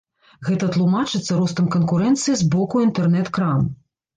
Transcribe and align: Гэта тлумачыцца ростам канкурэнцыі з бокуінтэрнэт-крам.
Гэта 0.45 0.69
тлумачыцца 0.75 1.37
ростам 1.41 1.69
канкурэнцыі 1.75 2.35
з 2.41 2.51
бокуінтэрнэт-крам. 2.57 3.71